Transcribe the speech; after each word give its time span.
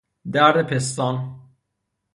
درد 0.31 0.63
پستان 0.73 1.39